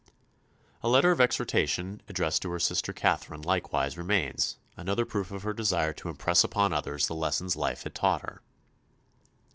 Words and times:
A 0.81 0.89
letter 0.89 1.11
of 1.11 1.21
exhortation 1.21 2.01
addressed 2.07 2.41
to 2.41 2.49
her 2.49 2.59
sister 2.59 2.91
Katherine 2.91 3.43
likewise 3.43 3.99
remains, 3.99 4.57
another 4.75 5.05
proof 5.05 5.29
of 5.29 5.43
her 5.43 5.53
desire 5.53 5.93
to 5.93 6.09
impress 6.09 6.43
upon 6.43 6.73
others 6.73 7.05
the 7.05 7.13
lessons 7.13 7.55
life 7.55 7.83
had 7.83 7.93
taught 7.93 8.21
her. 8.21 8.41